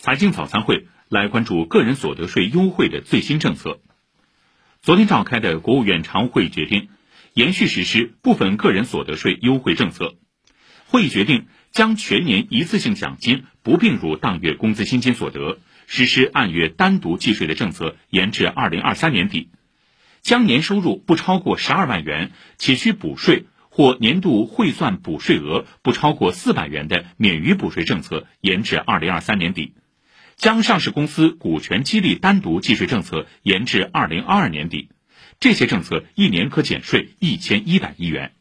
[0.00, 3.80] 财经早餐会来关注个人所得税优惠的最新政策。
[4.80, 6.88] 昨天召开的国务院常务会议决定，
[7.34, 10.14] 延续实施部分个人所得税优惠政策。
[10.86, 15.58] 会议决定将全年一次性奖金不并入当月工资薪金所得，
[15.88, 19.50] 实施按月单独计税的政策延至二零二三年底。
[20.22, 29.74] 将年收入不超过十二万元且需补税或年度汇算补税额不超过四百元的免于补税政策延至二零二三年底。
[30.38, 34.88] 将上市公司股权激励单独计税政策延至二零二二年底。
[35.40, 38.32] 这些政策一年可减税一千一百亿元。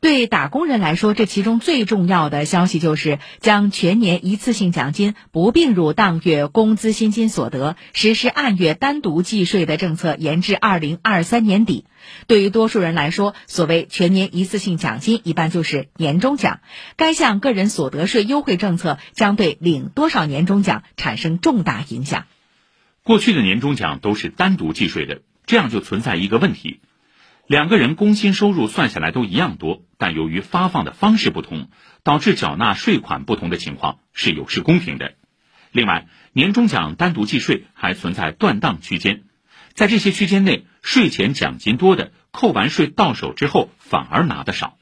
[0.00, 11.84] 对打工人来说，这其中最重要的消息就是将全年一次性奖金不并入当月工资薪金所得，实施按月单独计税的政策延至二零二三年底。
[12.26, 16.60] 对于多数人来说，所谓全年一次性奖金一般就是年终奖。
[16.96, 22.24] 该项个人所得税优惠政策将对领多少年终奖产生重大影响。
[23.02, 26.80] 过去的年终奖都是单独计税的，这样就存在一个问题。
[27.50, 31.66] 两个人工薪收入算下来都一样多，但由于发放的方式不同，
[32.04, 35.14] 导致缴纳税款不同的情况是有失公平的。
[35.72, 39.24] 另外，年终奖单独计税还存在断档区间，
[39.74, 44.76] 在这些区间内，税前奖金多的，扣完税到手之后反而拿的少。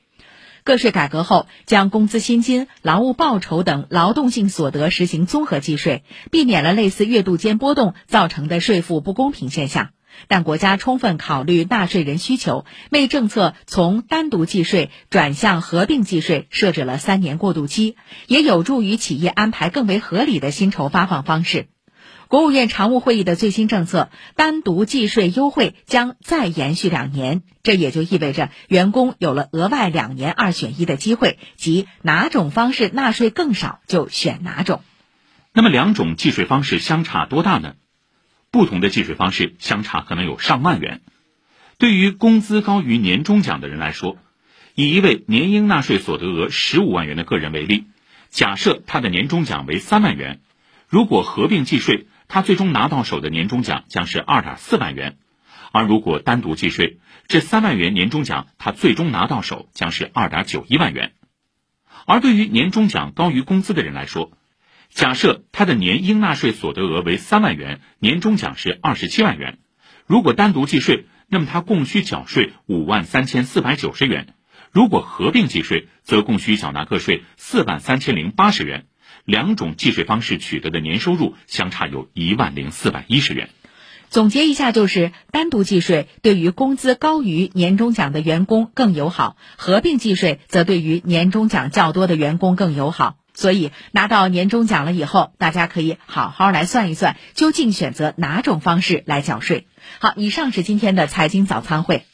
[0.62, 9.88] 个税改革后，将工资薪金、劳务报酬等劳动性所得实行综合计税，避免了类似月度间波动造成的税负不公平现象。
[10.26, 21.68] 但国家充分考虑纳税人需求，为政策从单独计税转向合并计税设置了三年过渡期，也有助于企业安排更为合理的薪酬发放方式。
[22.26, 34.82] 国务院常务会议的最新政策，单独计税优惠将再延续两年，这也就意味着员工有了额外两年二选一的机会，即哪种方式纳税更少就选哪种。
[35.54, 37.72] 那么两种计税方式相差多大呢？
[38.50, 41.00] 不同的计税方式相差可能有上万元。
[41.78, 44.18] 对于工资高于年终奖的人来说，
[44.74, 47.84] 以一位年应纳税所得额十五万元的个人为例，
[48.30, 50.40] 假设他的年终奖为三万元，
[50.88, 55.12] 如果合并计税，他最终拿到手的年终奖将是二点四万元；
[55.72, 61.12] 而如果单独计税，这三万元年终奖他最终拿到手将是二点九一万元。
[62.06, 64.32] 而对于年终奖高于工资的人来说，
[64.92, 69.58] 假设他的年应纳税所得额为三万元，年终奖是二十七万元。
[70.06, 74.24] 如果单独计税，那么他共需缴税五万三千四百九十元；
[74.72, 78.86] 如果合并计税，则共需缴纳个税四万三千零八十元。
[79.24, 83.50] 两种计税方式取得的年收入相差有一万零四百一十元。
[84.08, 93.18] 总结一下，就是单独计税对于工资高于年终奖的员工更友好，合并计税则对于年终奖较多的员工更友好。
[93.38, 99.68] 所以拿到年终奖了以后，大家可以好好来算一算，究竟选择哪种方式来缴税。
[100.00, 102.08] 好，以上是今天的财经早餐会。